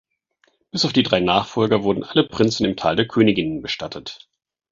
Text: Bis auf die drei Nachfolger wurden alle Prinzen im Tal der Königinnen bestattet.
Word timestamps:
Bis 0.71 0.83
auf 0.83 0.93
die 0.93 1.03
drei 1.03 1.19
Nachfolger 1.19 1.83
wurden 1.83 2.03
alle 2.03 2.27
Prinzen 2.27 2.65
im 2.65 2.75
Tal 2.75 2.95
der 2.95 3.07
Königinnen 3.07 3.61
bestattet. 3.61 4.27